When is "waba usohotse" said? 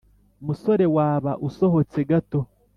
0.95-1.99